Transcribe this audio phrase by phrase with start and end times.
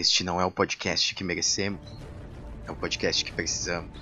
[0.00, 1.86] Este não é o podcast que merecemos,
[2.66, 4.00] é o podcast que precisamos.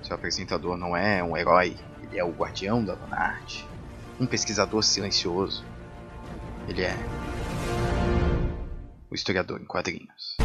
[0.00, 3.66] Seu apresentador não é um herói, ele é o guardião da dona arte,
[4.20, 5.64] um pesquisador silencioso.
[6.68, 6.94] Ele é
[9.10, 10.36] o historiador em quadrinhos.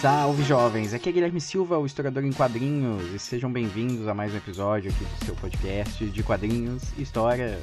[0.00, 4.32] Salve jovens, aqui é Guilherme Silva, o historiador em quadrinhos, e sejam bem-vindos a mais
[4.32, 7.58] um episódio aqui do seu podcast de quadrinhos e história.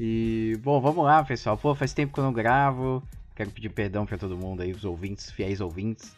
[0.00, 3.02] E, bom, vamos lá pessoal, pô, faz tempo que eu não gravo,
[3.36, 6.16] quero pedir perdão pra todo mundo aí, os ouvintes, fiéis ouvintes,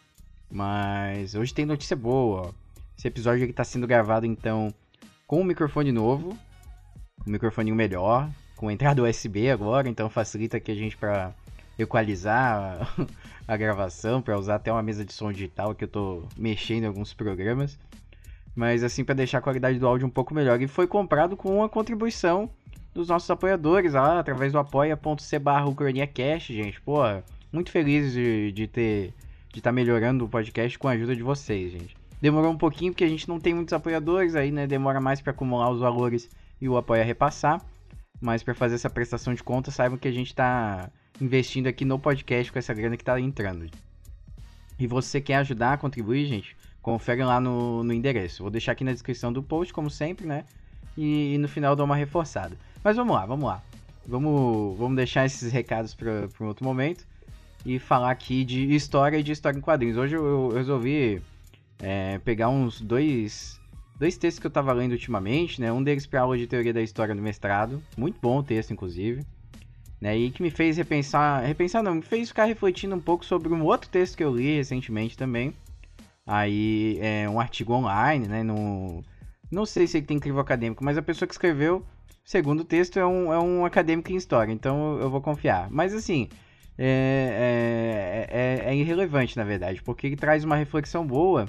[0.49, 2.51] mas hoje tem notícia boa, ó.
[2.97, 4.73] Esse episódio aqui tá sendo gravado então
[5.27, 6.37] com um microfone novo,
[7.27, 11.33] um microfone melhor, com entrada USB agora, então facilita aqui a gente pra
[11.77, 12.93] equalizar
[13.47, 16.87] a gravação, para usar até uma mesa de som digital que eu tô mexendo em
[16.87, 17.77] alguns programas.
[18.55, 20.59] Mas assim, para deixar a qualidade do áudio um pouco melhor.
[20.61, 22.49] E foi comprado com uma contribuição
[22.93, 25.67] dos nossos apoiadores lá, através do apoia.c barra
[26.39, 26.81] gente.
[26.81, 27.01] Pô,
[27.51, 29.13] muito feliz de, de ter
[29.49, 31.95] de estar tá melhorando o podcast com a ajuda de vocês, gente.
[32.21, 35.31] Demorou um pouquinho porque a gente não tem muitos apoiadores, aí né, demora mais para
[35.31, 37.61] acumular os valores e o apoio a repassar.
[38.19, 40.89] Mas para fazer essa prestação de conta, saibam que a gente está
[41.21, 43.69] investindo aqui no podcast com essa grana que tá entrando.
[44.79, 46.55] E você quer ajudar a contribuir, gente?
[46.81, 48.43] Confere lá no, no endereço.
[48.43, 50.45] Vou deixar aqui na descrição do post, como sempre, né?
[50.95, 52.57] E, e no final dou uma reforçada.
[52.83, 53.61] Mas vamos lá, vamos lá.
[54.07, 57.05] Vamos, vamos deixar esses recados para um outro momento
[57.65, 59.97] e falar aqui de história e de história em quadrinhos.
[59.97, 61.21] Hoje eu, eu resolvi
[61.79, 63.56] é, pegar uns dois,
[63.99, 65.71] dois textos que eu tava lendo ultimamente, né?
[65.71, 67.81] Um deles para aula de teoria da história do mestrado.
[67.97, 69.25] Muito bom o texto, inclusive
[69.99, 70.17] né?
[70.17, 73.63] E que me fez repensar, repensar não, me fez ficar refletindo um pouco sobre um
[73.63, 75.53] outro texto que eu li recentemente também.
[76.25, 78.43] Aí é um artigo online, né?
[78.43, 79.03] No,
[79.51, 81.85] não sei se ele tem crivo acadêmico, mas a pessoa que escreveu,
[82.23, 85.69] segundo o texto, é um, é um acadêmico em história, então eu vou confiar.
[85.71, 86.27] Mas assim,
[86.77, 91.47] é, é, é, é irrelevante na verdade, porque ele traz uma reflexão boa,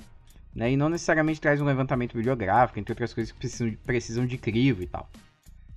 [0.58, 0.72] né?
[0.72, 4.82] E não necessariamente traz um levantamento bibliográfico, entre outras coisas que precisam, precisam de crivo
[4.82, 5.08] e tal.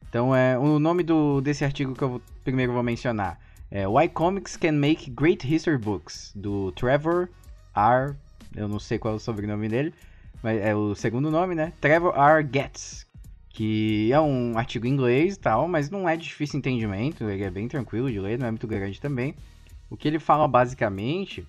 [0.10, 4.10] Então, é, o nome do, desse artigo que eu vou, primeiro vou mencionar é Why
[4.10, 7.30] Comics Can Make Great History Books, do Trevor
[7.76, 8.16] R.
[8.56, 9.94] Eu não sei qual é o sobrenome dele,
[10.42, 11.72] mas é o segundo nome, né?
[11.80, 12.46] Trevor R.
[12.52, 13.06] Getz,
[13.50, 17.44] que é um artigo em inglês e tal, mas não é de difícil entendimento, ele
[17.44, 19.36] é bem tranquilo de ler, não é muito grande também.
[19.92, 21.48] O que ele fala basicamente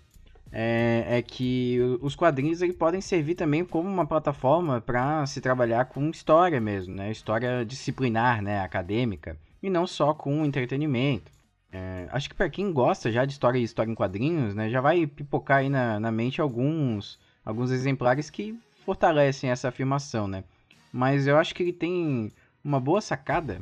[0.52, 5.86] é, é, que os quadrinhos ele podem servir também como uma plataforma para se trabalhar
[5.86, 7.10] com história mesmo, né?
[7.10, 8.60] História disciplinar, né?
[8.60, 11.30] Acadêmica e não só com entretenimento.
[11.72, 14.80] É, acho que para quem gosta já de história e história em quadrinhos, né, já
[14.82, 20.44] vai pipocar aí na, na mente alguns, alguns exemplares que fortalecem essa afirmação, né?
[20.92, 22.30] Mas eu acho que ele tem
[22.62, 23.58] uma boa sacada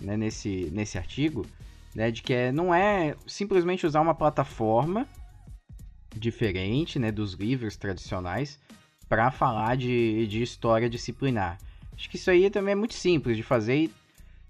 [0.00, 1.44] né, nesse, nesse artigo,
[1.94, 5.06] né, de que é, não é simplesmente usar uma plataforma
[6.18, 8.58] diferente né, dos livros tradicionais
[9.08, 11.58] para falar de, de história disciplinar.
[11.96, 13.92] Acho que isso aí também é muito simples de fazer e,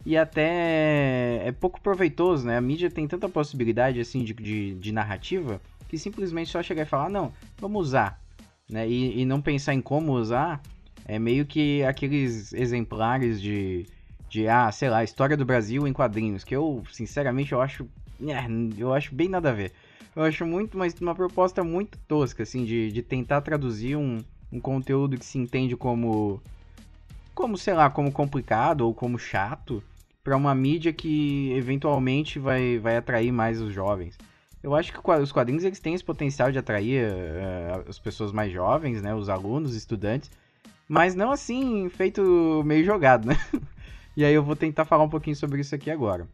[0.07, 2.57] e até é pouco proveitoso, né?
[2.57, 6.87] A mídia tem tanta possibilidade assim de, de, de narrativa que simplesmente só chegar e
[6.87, 8.21] falar, não, vamos usar,
[8.69, 8.89] né?
[8.89, 10.63] E, e não pensar em como usar
[11.07, 13.87] é meio que aqueles exemplares de,
[14.29, 17.87] de, ah, sei lá, história do Brasil em quadrinhos, que eu, sinceramente, eu acho,
[18.23, 18.47] é,
[18.79, 19.73] eu acho bem nada a ver.
[20.17, 24.19] Eu acho muito, mas uma proposta muito tosca, assim, de, de tentar traduzir um,
[24.53, 26.41] um conteúdo que se entende como.
[27.35, 29.83] Como, sei lá, como complicado ou como chato
[30.23, 34.17] para uma mídia que eventualmente vai, vai atrair mais os jovens.
[34.63, 38.51] Eu acho que os quadrinhos eles têm esse potencial de atrair uh, as pessoas mais
[38.51, 40.31] jovens, né, os alunos, os estudantes,
[40.89, 43.39] mas não assim feito meio jogado, né?
[44.17, 46.27] e aí eu vou tentar falar um pouquinho sobre isso aqui agora.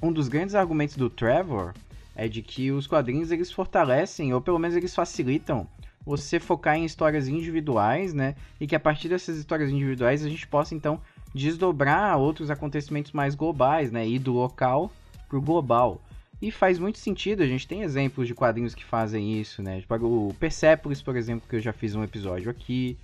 [0.00, 1.74] Um dos grandes argumentos do Trevor
[2.14, 5.66] é de que os quadrinhos eles fortalecem, ou pelo menos eles facilitam,
[6.04, 8.34] você focar em histórias individuais, né?
[8.60, 11.00] E que a partir dessas histórias individuais a gente possa então
[11.34, 14.06] desdobrar outros acontecimentos mais globais, né?
[14.06, 14.92] Ir do local
[15.28, 16.02] pro global.
[16.40, 19.80] E faz muito sentido, a gente tem exemplos de quadrinhos que fazem isso, né?
[19.80, 22.98] Tipo, o Persepolis, por exemplo, que eu já fiz um episódio aqui.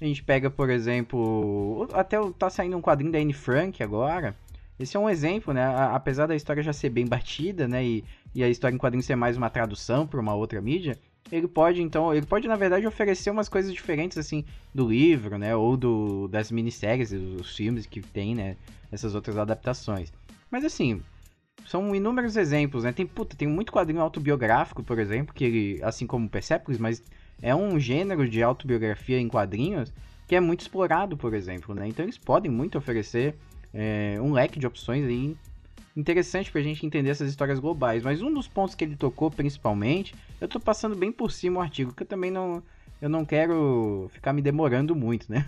[0.00, 4.36] A gente pega, por exemplo, até tá saindo um quadrinho da Anne Frank agora.
[4.78, 5.64] Esse é um exemplo, né?
[5.92, 7.84] Apesar da história já ser bem batida, né?
[7.84, 8.04] E
[8.36, 10.98] e a história em quadrinhos ser mais uma tradução para uma outra mídia,
[11.32, 14.44] ele pode então, ele pode na verdade oferecer umas coisas diferentes assim
[14.74, 18.56] do livro, né, ou do das minisséries, dos filmes que tem, né,
[18.92, 20.12] essas outras adaptações.
[20.50, 21.00] Mas assim,
[21.64, 22.92] são inúmeros exemplos, né?
[22.92, 27.02] Tem, puta, tem muito quadrinho autobiográfico, por exemplo, que ele, assim como Persepolis, mas
[27.40, 29.92] é um gênero de autobiografia em quadrinhos
[30.28, 31.88] que é muito explorado, por exemplo, né?
[31.88, 33.34] Então eles podem muito oferecer
[33.72, 35.36] é, um leque de opções aí
[35.96, 38.02] interessante pra gente entender essas histórias globais.
[38.02, 41.62] Mas um dos pontos que ele tocou principalmente, eu tô passando bem por cima o
[41.62, 42.62] artigo, que eu também não,
[43.00, 45.46] eu não quero ficar me demorando muito, né?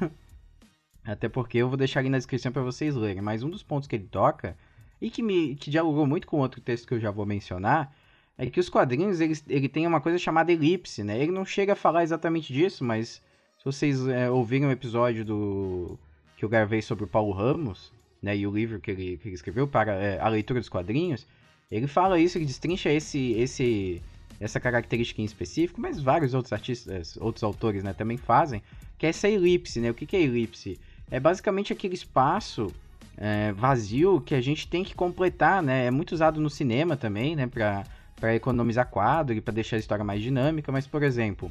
[1.05, 3.23] Até porque eu vou deixar ali na descrição para vocês lerem.
[3.23, 4.57] Mas um dos pontos que ele toca,
[5.01, 7.95] e que me que dialogou muito com outro texto que eu já vou mencionar,
[8.37, 11.21] é que os quadrinhos ele, ele tem uma coisa chamada elipse, né?
[11.21, 13.23] Ele não chega a falar exatamente disso, mas
[13.59, 15.99] se vocês é, ouvirem o episódio do
[16.37, 17.93] que eu gravei sobre o Paulo Ramos,
[18.23, 21.27] né, e o livro que ele, que ele escreveu para é, a leitura dos quadrinhos,
[21.71, 24.03] ele fala isso, ele destrincha esse, esse,
[24.41, 28.63] essa característica em específico, mas vários outros artistas, outros autores, né, também fazem,
[28.97, 29.91] que é essa elipse, né?
[29.91, 30.81] O que, que é elipse?
[31.09, 32.75] É basicamente aquele espaço
[33.17, 35.87] é, vazio que a gente tem que completar, né?
[35.87, 37.47] É muito usado no cinema também, né?
[37.47, 37.85] Para
[38.19, 41.51] para economizar quadro e para deixar a história mais dinâmica, mas por exemplo,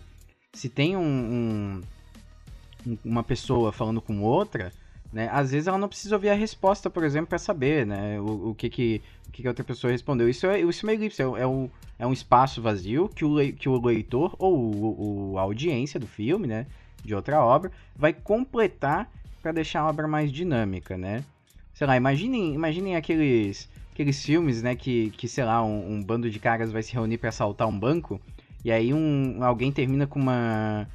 [0.54, 1.82] se tem um,
[2.86, 4.72] um, uma pessoa falando com outra,
[5.12, 5.30] né?
[5.32, 8.20] Às vezes ela não precisa ouvir a resposta, por exemplo, para saber, né?
[8.20, 10.30] O, o, que, que, o que, que a outra pessoa respondeu.
[10.30, 13.54] Isso é, isso é uma elipse, é, é, um, é um espaço vazio que o,
[13.54, 16.68] que o leitor ou o, o, a audiência do filme, né?
[17.04, 19.10] De outra obra, vai completar
[19.42, 21.24] para deixar a obra mais dinâmica, né?
[21.74, 24.76] Sei lá, imaginem, imaginem aqueles, aqueles filmes, né?
[24.76, 27.80] Que, que sei lá, um, um bando de caras vai se reunir para assaltar um
[27.80, 28.20] banco
[28.64, 30.88] e aí um, alguém termina com uma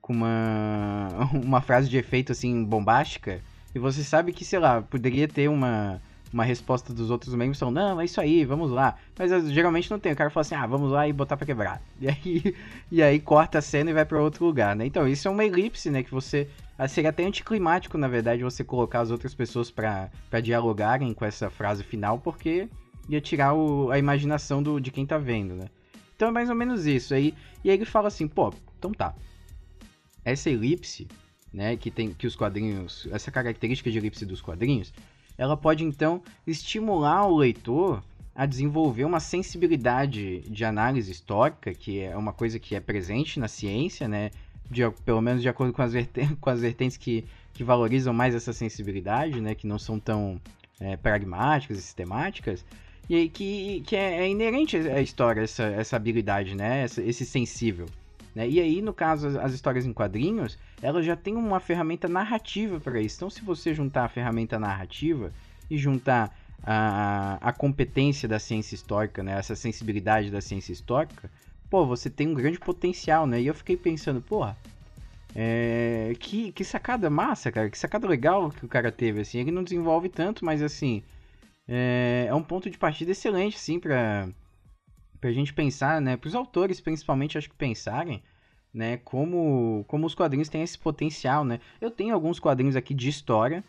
[0.00, 3.40] com uma, uma frase de efeito assim bombástica
[3.74, 6.00] e você sabe que, sei lá, poderia ter uma,
[6.32, 8.96] uma resposta dos outros membros são, não, é isso aí, vamos lá.
[9.18, 10.12] Mas geralmente não tem.
[10.12, 11.80] O cara fala assim, ah, vamos lá e botar pra quebrar.
[12.00, 12.56] E aí,
[12.90, 14.86] e aí corta a cena e vai para outro lugar, né?
[14.86, 16.02] Então, isso é uma elipse, né?
[16.02, 16.48] Que você.
[16.78, 20.10] Ah, seria até anticlimático, na verdade, você colocar as outras pessoas para
[20.42, 22.68] dialogarem com essa frase final, porque
[23.06, 25.66] ia tirar o, a imaginação do, de quem tá vendo, né?
[26.16, 27.12] Então é mais ou menos isso.
[27.12, 29.14] Aí, e aí ele fala assim, pô, então tá.
[30.24, 31.06] Essa elipse
[31.52, 34.92] né, que tem que os quadrinhos, essa característica de elipse dos quadrinhos,
[35.36, 38.02] ela pode então estimular o leitor
[38.34, 43.48] a desenvolver uma sensibilidade de análise histórica, que é uma coisa que é presente na
[43.48, 44.30] ciência, né,
[44.70, 48.34] de, pelo menos de acordo com as, vertentes, com as vertentes que, que valorizam mais
[48.34, 50.40] essa sensibilidade, né, que não são tão
[50.78, 52.64] é, pragmáticas e sistemáticas,
[53.08, 57.86] e que, que é, é, inerente à história essa, essa habilidade, né, esse sensível.
[58.34, 58.48] Né?
[58.48, 62.78] E aí, no caso, as, as histórias em quadrinhos, elas já têm uma ferramenta narrativa
[62.80, 63.16] para isso.
[63.16, 65.32] Então, se você juntar a ferramenta narrativa
[65.68, 69.38] e juntar a, a competência da ciência histórica, né?
[69.38, 71.30] essa sensibilidade da ciência histórica,
[71.68, 73.40] pô, você tem um grande potencial, né?
[73.40, 74.56] E eu fiquei pensando, porra,
[75.34, 79.38] é, que, que sacada massa, cara, que sacada legal que o cara teve, assim.
[79.38, 81.02] Ele não desenvolve tanto, mas assim,
[81.68, 84.28] é, é um ponto de partida excelente, assim, pra,
[85.20, 86.16] pra gente pensar, né?
[86.16, 88.22] Pros autores, principalmente, acho que pensarem,
[88.72, 88.96] né?
[88.98, 91.60] Como, como os quadrinhos têm esse potencial, né?
[91.80, 93.62] Eu tenho alguns quadrinhos aqui de história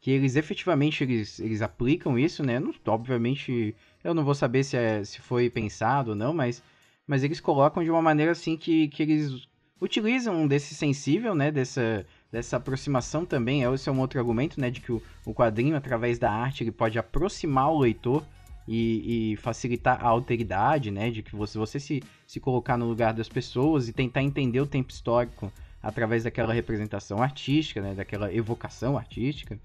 [0.00, 2.58] que eles efetivamente eles, eles aplicam isso, né?
[2.58, 3.74] Não, obviamente,
[4.04, 6.62] eu não vou saber se, é, se foi pensado ou não, mas,
[7.06, 9.48] mas eles colocam de uma maneira assim que, que eles
[9.80, 11.50] utilizam desse sensível, né?
[11.50, 13.62] Dessa, dessa aproximação também.
[13.62, 14.70] Esse é um outro argumento, né?
[14.70, 18.24] De que o, o quadrinho, através da arte, ele pode aproximar o leitor
[18.66, 21.10] e, e, facilitar a alteridade, né?
[21.10, 24.66] De que você, você se, se colocar no lugar das pessoas e tentar entender o
[24.66, 25.52] tempo histórico
[25.82, 27.94] através daquela representação artística, né?
[27.94, 29.58] Daquela evocação artística.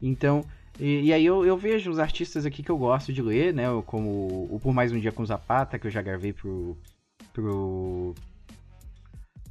[0.00, 0.44] Então,
[0.78, 3.64] e, e, aí eu, eu, vejo os artistas aqui que eu gosto de ler, né?
[3.86, 6.76] Como o Por Mais Um Dia com Zapata, que eu já gravei pro...
[7.32, 8.14] pro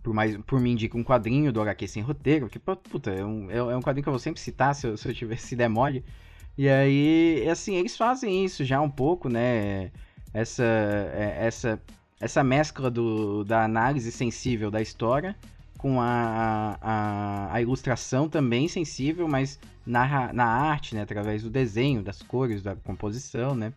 [0.04, 3.50] por, mais, por me indica um quadrinho do HQ Sem Roteiro, que, puta, é um,
[3.50, 5.56] é, é um quadrinho que eu vou sempre citar se eu, se eu tivesse se
[5.56, 6.06] der mole.
[6.58, 9.92] E aí, assim, eles fazem isso já um pouco, né?
[10.34, 11.82] Essa, é, essa,
[12.20, 15.36] essa mescla do, da análise sensível da história
[15.78, 21.02] com a, a, a ilustração também sensível, mas na, na arte, né?
[21.02, 23.74] Através do desenho, das cores, da composição, né?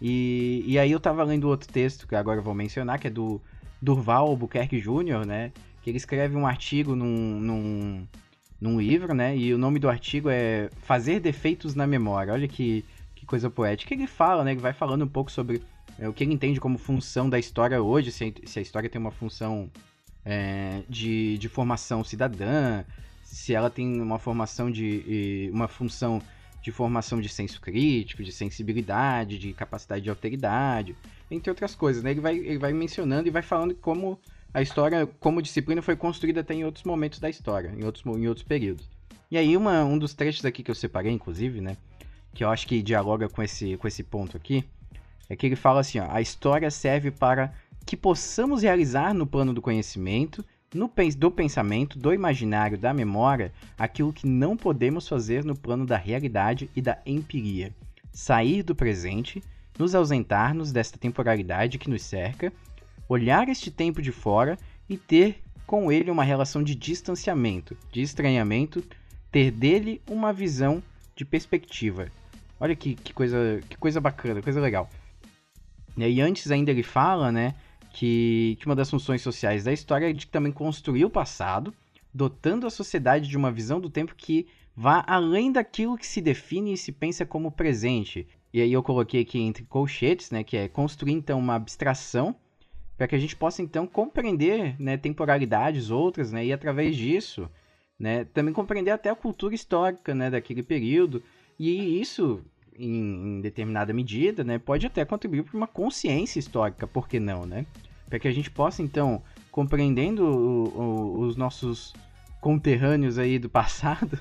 [0.00, 3.10] E, e aí eu tava lendo outro texto que agora eu vou mencionar, que é
[3.10, 3.40] do
[3.80, 5.52] Durval Albuquerque Jr., né?
[5.82, 8.06] Que ele escreve um artigo num, num
[8.60, 9.36] num livro, né?
[9.36, 12.32] E o nome do artigo é Fazer Defeitos na Memória.
[12.32, 12.84] Olha que,
[13.14, 13.94] que coisa poética.
[13.94, 14.52] Ele fala, né?
[14.52, 15.62] Ele vai falando um pouco sobre
[15.98, 18.88] é, o que ele entende como função da história hoje, se a, se a história
[18.88, 19.70] tem uma função
[20.24, 22.84] é, de, de formação cidadã,
[23.22, 25.50] se ela tem uma formação de.
[25.52, 26.20] uma função
[26.62, 30.96] de formação de senso crítico, de sensibilidade, de capacidade de alteridade,
[31.30, 32.10] entre outras coisas, né?
[32.10, 34.18] Ele vai, ele vai mencionando e vai falando como
[34.56, 38.26] a história, como disciplina, foi construída até em outros momentos da história, em outros, em
[38.26, 38.88] outros períodos.
[39.30, 41.76] E aí, uma, um dos trechos aqui que eu separei, inclusive, né?
[42.32, 44.64] Que eu acho que dialoga com esse, com esse ponto aqui,
[45.28, 47.52] é que ele fala assim, ó, a história serve para
[47.84, 54.10] que possamos realizar no plano do conhecimento, no, do pensamento, do imaginário, da memória, aquilo
[54.10, 57.74] que não podemos fazer no plano da realidade e da empiria.
[58.10, 59.44] Sair do presente,
[59.78, 62.50] nos ausentar-nos desta temporalidade que nos cerca,
[63.08, 64.58] olhar este tempo de fora
[64.88, 68.82] e ter com ele uma relação de distanciamento, de estranhamento,
[69.32, 70.82] ter dele uma visão
[71.14, 72.08] de perspectiva.
[72.60, 74.88] Olha que, que, coisa, que coisa bacana, coisa legal.
[75.96, 77.54] E antes ainda ele fala, né,
[77.92, 81.74] que, que uma das funções sociais da história é de também construir o passado,
[82.12, 86.74] dotando a sociedade de uma visão do tempo que vá além daquilo que se define
[86.74, 88.26] e se pensa como presente.
[88.52, 92.36] E aí eu coloquei aqui entre colchetes, né, que é construir então uma abstração
[92.96, 97.48] para que a gente possa então compreender né, temporalidades outras, né, e através disso,
[97.98, 101.22] né, também compreender até a cultura histórica né, daquele período,
[101.58, 102.42] e isso,
[102.78, 107.46] em, em determinada medida, né, pode até contribuir para uma consciência histórica, por que não,
[107.46, 107.66] né?
[108.08, 111.94] Para que a gente possa então, compreendendo o, o, os nossos
[112.40, 114.18] conterrâneos aí do passado,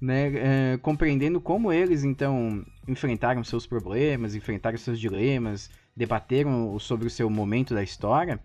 [0.00, 0.32] né,
[0.72, 7.30] é, compreendendo como eles então enfrentaram seus problemas, enfrentaram seus dilemas, debateram sobre o seu
[7.30, 8.40] momento da história,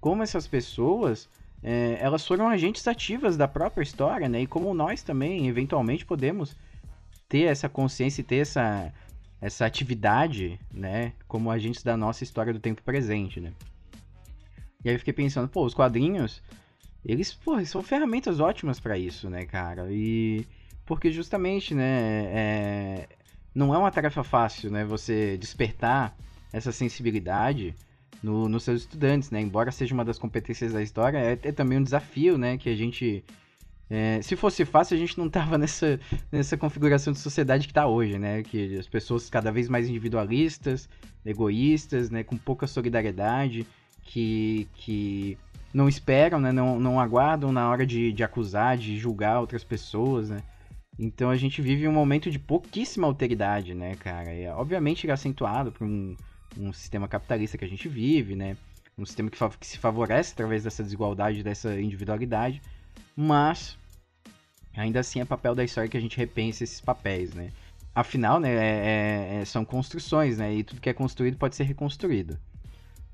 [0.00, 1.28] como essas pessoas
[1.62, 4.42] é, elas foram agentes ativas da própria história, né?
[4.42, 6.54] E como nós também, eventualmente, podemos
[7.26, 8.92] ter essa consciência e ter essa,
[9.40, 11.14] essa atividade, né?
[11.26, 13.52] Como agentes da nossa história do tempo presente, né?
[14.84, 16.42] E aí eu fiquei pensando, pô, os quadrinhos,
[17.02, 19.88] eles, pô, são ferramentas ótimas para isso, né, cara?
[19.90, 20.46] E
[20.84, 23.08] porque justamente, né, é,
[23.54, 24.84] não é uma tarefa fácil, né?
[24.84, 26.14] Você despertar
[26.54, 27.74] essa sensibilidade
[28.22, 29.40] no, nos seus estudantes, né?
[29.40, 32.56] Embora seja uma das competências da história, é, é também um desafio, né?
[32.56, 33.24] Que a gente.
[33.90, 37.86] É, se fosse fácil, a gente não tava nessa, nessa configuração de sociedade que está
[37.88, 38.44] hoje, né?
[38.44, 40.88] Que as pessoas cada vez mais individualistas,
[41.26, 42.22] egoístas, né?
[42.22, 43.66] Com pouca solidariedade,
[44.04, 45.36] que, que
[45.72, 46.52] não esperam, né?
[46.52, 50.40] Não, não aguardam na hora de, de acusar, de julgar outras pessoas, né?
[50.96, 54.32] Então a gente vive um momento de pouquíssima alteridade, né, cara?
[54.32, 56.14] E, obviamente é acentuado por um,
[56.56, 58.56] um sistema capitalista que a gente vive, né?
[58.96, 62.62] Um sistema que, que se favorece através dessa desigualdade, dessa individualidade,
[63.16, 63.76] mas
[64.76, 67.50] ainda assim é papel da história que a gente repense esses papéis, né?
[67.94, 70.54] Afinal, né, é, é, é são construções, né?
[70.54, 72.38] E tudo que é construído pode ser reconstruído.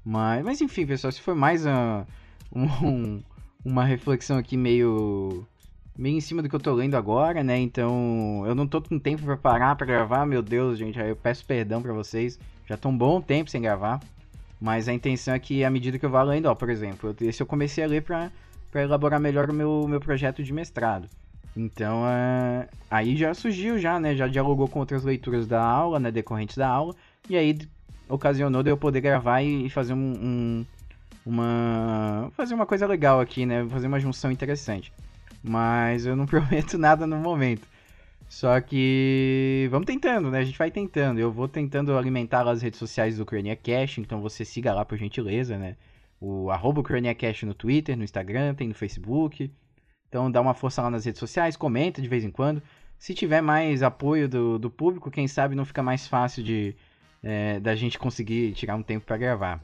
[0.04, 2.06] Mas, mas enfim, pessoal, se foi mais uma,
[2.52, 3.22] um,
[3.64, 5.46] uma reflexão aqui meio
[6.00, 7.58] meio em cima do que eu tô lendo agora, né?
[7.58, 11.16] Então, eu não tô com tempo para parar para gravar, meu Deus, gente, aí eu
[11.16, 12.38] peço perdão para vocês.
[12.66, 14.00] Já tô um bom tempo sem gravar,
[14.58, 17.42] mas a intenção é que à medida que eu vá lendo, ó, por exemplo, esse
[17.42, 18.30] eu comecei a ler para
[18.70, 21.08] para elaborar melhor o meu, meu projeto de mestrado.
[21.56, 24.14] Então, é, aí já surgiu já, né?
[24.14, 26.94] Já dialogou com outras leituras da aula, né, decorrentes da aula,
[27.28, 27.58] e aí
[28.08, 30.66] ocasionou de eu poder gravar e, e fazer um, um
[31.26, 33.66] uma fazer uma coisa legal aqui, né?
[33.68, 34.92] Fazer uma junção interessante.
[35.42, 37.66] Mas eu não prometo nada no momento.
[38.28, 40.38] Só que vamos tentando, né?
[40.38, 41.18] A gente vai tentando.
[41.18, 44.96] Eu vou tentando alimentar as redes sociais do Crania Cash, então você siga lá por
[44.96, 45.76] gentileza, né?
[46.20, 46.82] O arroba
[47.14, 49.50] Cash no Twitter, no Instagram, tem no Facebook.
[50.08, 52.62] Então dá uma força lá nas redes sociais, comenta de vez em quando.
[52.98, 56.76] Se tiver mais apoio do, do público, quem sabe não fica mais fácil de
[57.22, 59.60] é, da gente conseguir tirar um tempo para gravar.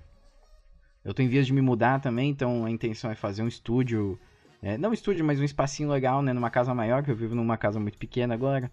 [1.05, 4.19] Eu tô em vias de me mudar também, então a intenção é fazer um estúdio
[4.63, 6.33] é, não um estúdio, mas um espacinho legal, né?
[6.33, 8.71] Numa casa maior, que eu vivo numa casa muito pequena agora.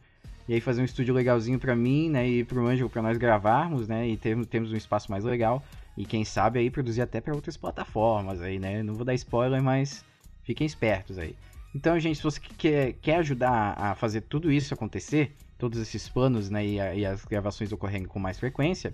[0.47, 2.27] E aí fazer um estúdio legalzinho para mim, né?
[2.27, 4.07] E pro Ângelo para nós gravarmos, né?
[4.07, 5.63] E termos, temos um espaço mais legal.
[5.95, 8.83] E quem sabe aí produzir até para outras plataformas aí, né?
[8.83, 10.03] Não vou dar spoiler, mas
[10.43, 11.35] fiquem espertos aí.
[11.75, 16.49] Então, gente, se você quer, quer ajudar a fazer tudo isso acontecer, todos esses planos,
[16.49, 16.65] né?
[16.65, 18.93] E, a, e as gravações ocorrendo com mais frequência,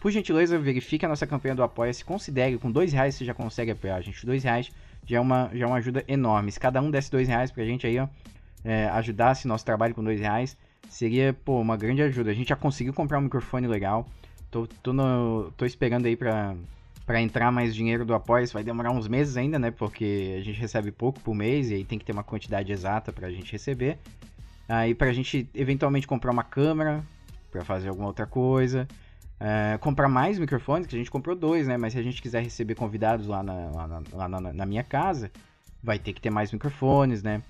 [0.00, 2.04] por gentileza, verifique a nossa campanha do Apoia-se.
[2.04, 4.24] Considere, com dois reais você já consegue apoiar a gente.
[4.24, 4.70] Dois reais
[5.06, 6.52] já é uma, já é uma ajuda enorme.
[6.52, 8.08] Se cada um desse dois reais pra gente aí, ó,
[8.64, 10.56] é, ajudasse nosso trabalho com dois reais,
[10.88, 12.30] seria, pô, uma grande ajuda.
[12.30, 14.06] A gente já conseguiu comprar um microfone legal.
[14.50, 16.54] Tô, tô, no, tô esperando aí pra,
[17.06, 18.46] pra entrar mais dinheiro do apoio.
[18.48, 19.70] Vai demorar uns meses ainda, né?
[19.70, 23.12] Porque a gente recebe pouco por mês e aí tem que ter uma quantidade exata
[23.12, 23.98] pra gente receber.
[24.68, 27.04] Aí pra gente eventualmente comprar uma câmera
[27.50, 28.86] pra fazer alguma outra coisa.
[29.40, 31.78] É, comprar mais microfones, que a gente comprou dois, né?
[31.78, 34.84] Mas se a gente quiser receber convidados lá na, lá na, lá na, na minha
[34.84, 35.30] casa,
[35.82, 37.42] vai ter que ter mais microfones, né?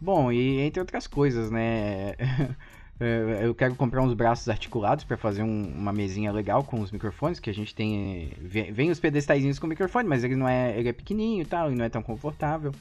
[0.00, 2.14] Bom, e entre outras coisas, né?
[3.02, 6.92] É, eu quero comprar uns braços articulados para fazer um, uma mesinha legal com os
[6.92, 8.34] microfones, que a gente tem.
[8.38, 10.78] Vem, vem os pedestais com microfone, mas ele não é.
[10.78, 12.72] Ele é pequenininho e tal, e não é tão confortável.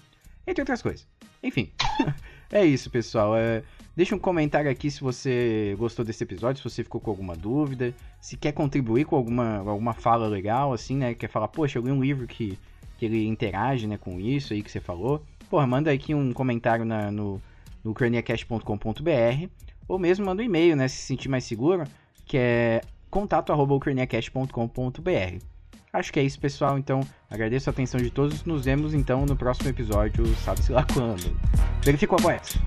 [0.46, 1.08] Entre outras coisas.
[1.42, 1.72] Enfim.
[2.52, 3.36] é isso, pessoal.
[3.36, 3.64] É,
[4.00, 7.94] Deixa um comentário aqui se você gostou desse episódio, se você ficou com alguma dúvida,
[8.22, 11.14] se quer contribuir com alguma, alguma fala legal, assim, né?
[11.14, 12.58] Quer falar, poxa, eu li um livro que,
[12.98, 15.22] que ele interage né, com isso aí que você falou.
[15.50, 17.42] Porra, manda aqui um comentário na, no,
[17.84, 19.50] no craniacast.com.br
[19.86, 20.88] ou mesmo manda um e-mail, né?
[20.88, 21.84] Se sentir mais seguro,
[22.26, 22.80] que é
[23.12, 25.59] contato.craniacast.com.br.
[25.92, 26.78] Acho que é isso, pessoal.
[26.78, 28.44] Então, agradeço a atenção de todos.
[28.46, 31.36] Nos vemos então no próximo episódio, sabe-se lá quando.
[31.84, 32.58] Verifico a boias.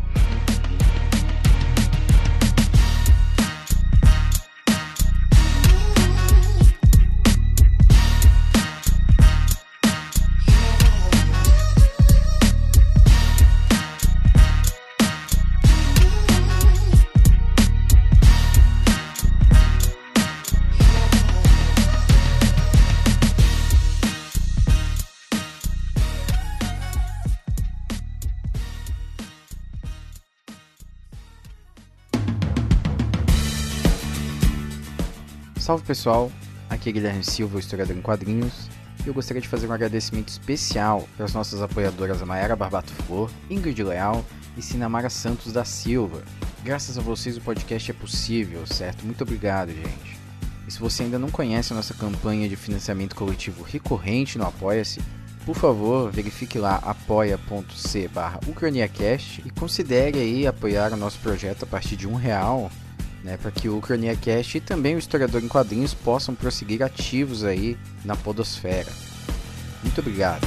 [35.72, 36.30] Salve pessoal,
[36.68, 38.68] aqui é Guilherme Silva, historiador em quadrinhos,
[39.02, 43.30] e eu gostaria de fazer um agradecimento especial para as nossas apoiadoras Mayara Barbato Flor,
[43.48, 44.22] Ingrid Leal
[44.54, 46.24] e Sinamara Santos da Silva.
[46.62, 49.06] Graças a vocês o podcast é possível, certo?
[49.06, 50.20] Muito obrigado, gente.
[50.68, 55.00] E se você ainda não conhece a nossa campanha de financiamento coletivo recorrente no Apoia-se,
[55.46, 61.96] por favor, verifique lá apoia.c barra e considere aí apoiar o nosso projeto a partir
[61.96, 62.70] de um real
[63.22, 67.76] né, para que o CroniaCast e também o Historiador em Quadrinhos possam prosseguir ativos aí
[68.04, 68.90] na podosfera.
[69.82, 70.46] Muito obrigado.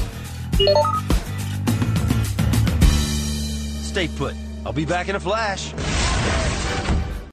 [3.84, 4.36] Stay put.
[4.66, 5.74] I'll be back in a flash.